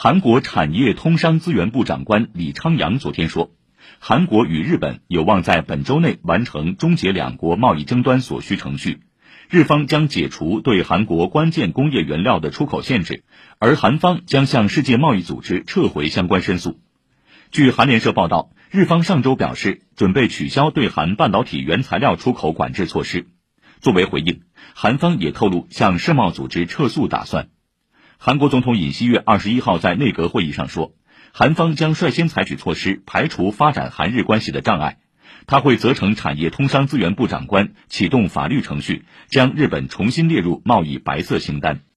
[0.00, 3.50] 韩国产业通商资源部长官李昌阳昨天说，
[3.98, 9.00] 韩国与日本有望在本周内完成终结两国贸易争端所需程序，
[9.50, 13.24] 日方将解除对韩国关键工业原料的出口限制，
[13.58, 16.78] 而韩方将向世界贸易组织撤回相关申诉。
[17.50, 23.26] 据韩联社报道，日方上周表示准备取消对韩半导体原材料出口管制措施。
[23.80, 24.42] 作为回应，
[24.74, 27.48] 韩方也透露向世贸组织撤诉打算。
[28.20, 30.92] 韩国总统尹锡悦二十一号在内阁会议上说，
[31.32, 34.98] 韩方将率先采取措施，排除发展韩日关系的障碍。
[35.46, 41.82] 他会责成产业通商资源部长官启动法律程序，将日本重新列入贸易白色清单。